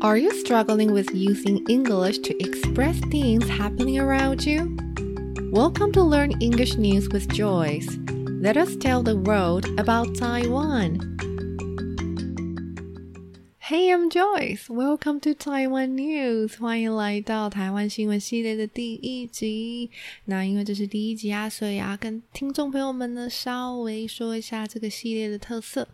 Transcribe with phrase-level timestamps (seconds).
[0.00, 4.76] Are you struggling with using English to express things happening around you?
[5.50, 7.88] Welcome to Learn English News with Joyce.
[8.42, 11.00] Let us tell the world about Taiwan.
[13.58, 14.68] Hey, I'm Joyce.
[14.68, 16.58] Welcome to Taiwan News.
[16.58, 19.90] 欢迎来到台湾新闻系列的第一集。
[20.26, 25.88] 那因为这是第一集啊，所以啊，跟听众朋友们呢稍微说一下这个系列的特色。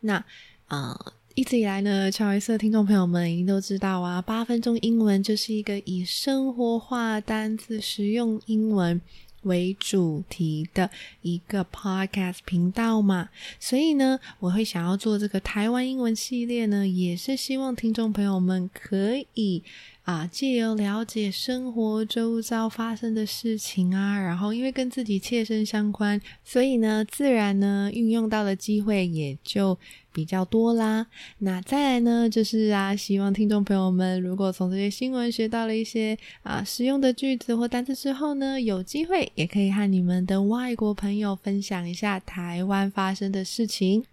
[0.00, 0.24] 那
[0.68, 0.92] 啊。
[0.92, 8.99] 呃 一直以来呢，乔伊斯的听众朋友们一定都知道啊，八分钟英文就是一个以生活化单词、实用英文
[9.43, 10.89] 为主题的
[11.21, 13.29] 一个 podcast 频道嘛。
[13.59, 19.63] 所以呢，我会想要做这个台湾英文系列呢，也是希望听众朋友们可以。
[20.03, 29.77] 啊，借由了解生活周遭发生的事情啊，然后因为跟自己切身相关，所以呢，自然呢运用到的机会也就
[30.12, 31.06] 比较多啦。
[31.38, 44.04] 那再来呢，就是啊，希望听众朋友们如果从这些新闻学到了一些啊实用的句子或单词之后呢，有机会也可以和你们的外国朋友分享一下台湾发生的事情。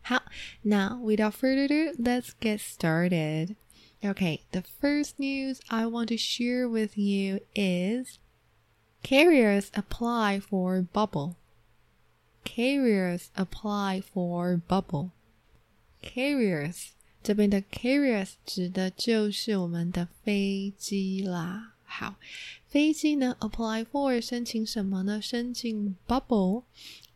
[0.00, 0.22] 好，
[0.62, 8.18] 那 without further ado，let's get started。Okay, the first news I want to share with you is
[9.04, 11.36] carriers apply for bubble.
[12.44, 15.10] Carriers apply for bubble.
[16.13, 16.87] Carriers
[17.21, 21.73] 这边的 carriers 指的就是我们的飞机啦。
[21.83, 22.15] 好，
[22.67, 25.21] 飞机呢 apply for 申请什么呢？
[25.21, 26.63] 申请 bubble。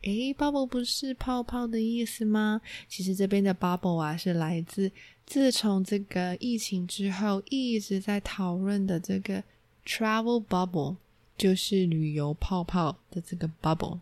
[0.01, 2.61] 诶，bubble 不是泡泡的意思吗？
[2.89, 4.91] 其实这边的 bubble 啊，是来自
[5.25, 9.43] 自从这个疫情之后一直在讨论的这个
[9.85, 10.97] travel bubble，
[11.37, 13.99] 就是旅游泡泡的这个 bubble。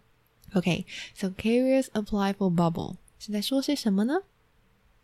[0.54, 4.16] OK，so carriers apply for bubble 是在说些什么呢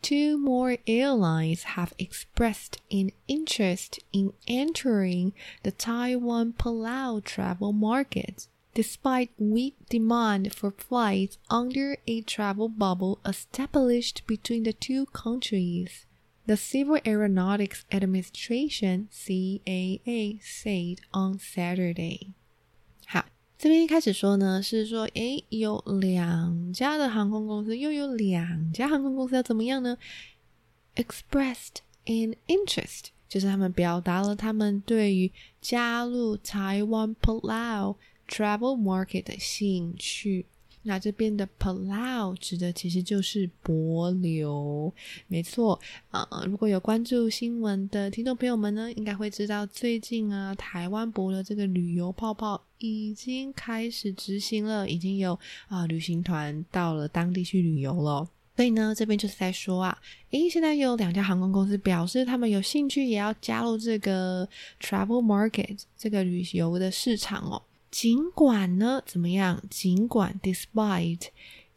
[0.05, 9.31] ？Two more airlines have expressed an interest in entering the Taiwan Palau travel market despite
[9.39, 16.05] weak demand for flights under a travel bubble established between the two countries.
[16.45, 22.35] The Civil Aeronautics Administration (CAA) said on Saturday.
[23.57, 29.97] 这边一开始说呢，是说，诶，有两家的航空公司，又有两家航空公司要怎么样呢
[30.95, 37.95] ？Expressed an interest，就是他们表达了他们对于加入台湾 Palau
[38.27, 40.45] Travel market 的兴趣，
[40.87, 44.93] 那这边的 Palau 指的其实就是博流，
[45.27, 45.79] 没错
[46.11, 46.45] 呃。
[46.47, 55.37] 如果有关注新闻的听众朋友们呢，应该会知道最近啊，台湾博的这个旅游泡泡已经开始执行了，已经有
[55.67, 58.29] 啊旅行团到了当地去旅游了。
[58.55, 59.97] 所以呢，这边就是在说啊，
[60.29, 64.47] 诶，现在有两家航空公司表示他们有兴趣也要加入这个
[64.79, 67.61] Travel market 这个旅游的市场哦。
[67.95, 69.63] 尽管呢，怎么样？
[69.69, 71.27] 尽管，despite，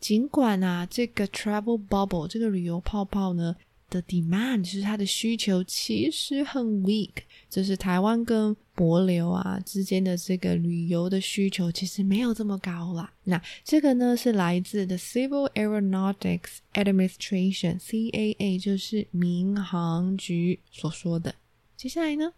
[0.01, 3.55] 尽管啊，这个 travel bubble 这个旅游泡泡呢
[3.89, 7.13] 的 demand 就是它的需求其实很 weak，
[7.49, 13.13] 就是台湾跟博流啊之间的这个旅游的需求其实没有这么高啦。
[13.23, 21.37] 那这个呢是来自 the Civil Aeronautics Administration（CAA），就是民航局所说的。
[21.77, 22.33] 接下来呢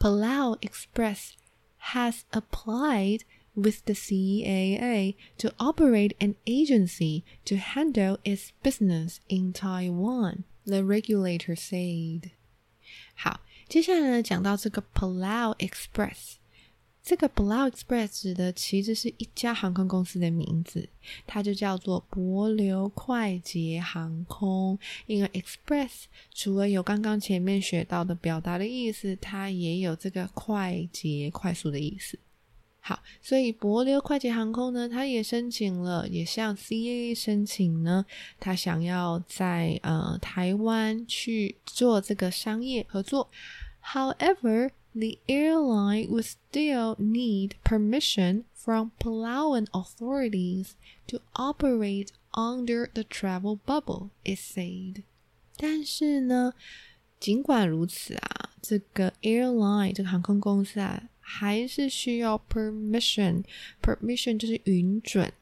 [0.00, 1.34] ，Palau Express。
[1.93, 3.23] has applied
[3.55, 11.55] with the CAA to operate an agency to handle its business in Taiwan, the regulator
[11.55, 12.31] said.
[13.15, 16.35] 好，接下来呢，讲到这个 Palau Express。
[17.10, 20.88] 这个 Blau Express 指的其实是一家航空公司的名字，
[21.26, 24.78] 它就叫做博流快捷航空。
[25.08, 32.16] 因为 Express 除了有刚刚前面学到的表达的意思，它也有这个快捷、快速的意思。
[32.78, 38.06] 好，所以博流快捷航空呢，它也申请了，也向 CAA 申请呢，
[38.38, 43.28] 它想要在呃台湾去做这个商业合作。
[43.82, 50.74] However, the airline would still need permission from Palauan authorities
[51.06, 55.02] to operate under the travel bubble, it said.
[55.56, 56.54] 但是呢，
[57.18, 63.44] 尽管如此啊，这个 airline 这个航空公司啊，还是需要 permission。
[63.82, 65.32] permission 就是允准，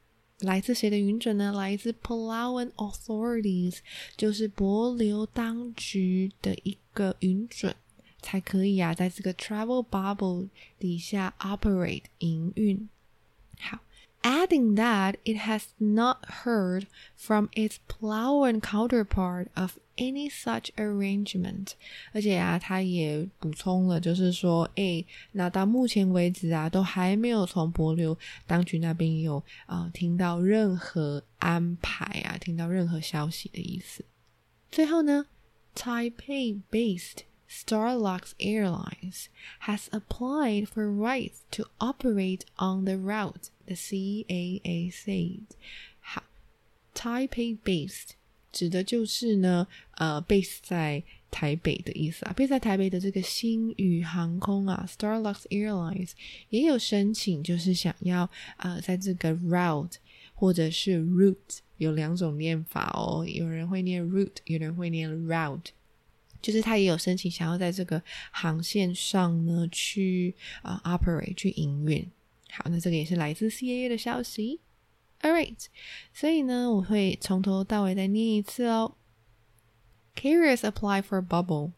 [0.40, 1.52] 来自谁的允准呢？
[1.52, 3.78] 来自 Palauan authorities，
[4.16, 7.74] 就是帛琉当局的一个允准。
[8.20, 10.48] 才可以啊，在这个 travel bubble
[10.78, 12.88] 底下 operate 营运。
[13.60, 13.78] 好
[14.22, 16.86] ，adding that it has not heard
[17.16, 21.72] from its Palawan counterpart of any such arrangement。
[22.12, 28.16] 而且啊，他也补充了，就是说，哎，那到目前为止啊，都还没有从帛琉
[28.46, 34.04] 当局那边有啊、听到任何安排啊，听到任何消息的意思。
[34.70, 35.26] 最后呢
[35.74, 39.29] ，Taipei-based Starlux Airlines
[39.67, 45.43] has applied for rights to operate on the route, the CAA said.
[45.99, 46.23] 好，
[46.95, 48.11] Taipei-based
[48.51, 49.67] 指的就是呢，
[49.97, 52.33] 呃，base 在台北的意思啊。
[52.35, 56.11] base 在台北的这个星宇航空啊，Starlux Airlines
[56.49, 58.27] 也有申请，就是想要
[58.57, 59.95] 呃，在这个 route
[60.33, 65.67] 或者是 route 有两种念法哦，有人会念 route，有人会念 route。
[66.41, 72.09] 就是他也有申请，想要在这个航线上呢去啊、uh, operate 去营运。
[72.51, 74.59] 好，那这个也是来自 CAA 的消息。
[75.21, 75.65] All right，
[76.13, 78.95] 所以呢，我会从头到尾再念一次哦。
[80.15, 81.71] Carriers apply for bubble.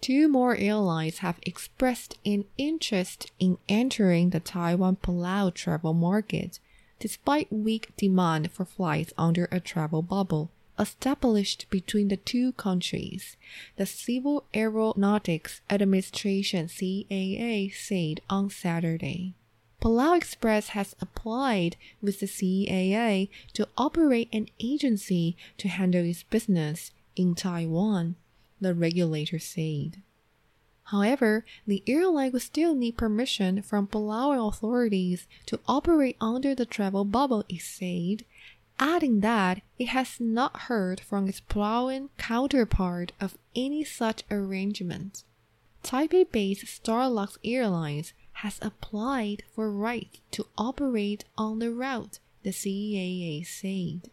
[0.00, 6.58] Two more airlines have expressed an interest in entering the Taiwan Palau travel market,
[6.98, 10.48] despite weak demand for flights under a travel bubble
[10.79, 13.37] established between the two countries,
[13.75, 19.33] the Civil Aeronautics Administration CAA said on Saturday.
[19.81, 26.91] Palau Express has applied with the CAA to operate an agency to handle its business
[27.15, 28.15] in Taiwan,
[28.59, 30.01] the regulator said.
[30.85, 37.03] However, the airline would still need permission from Palau authorities to operate under the travel
[37.03, 38.25] bubble, it said,
[38.79, 45.23] adding that it has not heard from its Palauan counterpart of any such arrangement.
[45.83, 48.13] Taipei based Starlux Airlines
[48.43, 54.09] has applied for rights to operate on the route, the CAA said.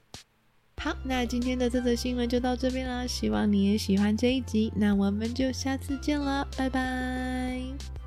[0.76, 3.08] 好，那今天的这则新闻就到这边了。
[3.08, 4.72] 希望你也喜欢这一集。
[4.76, 8.03] 那我们就下次见了，拜拜。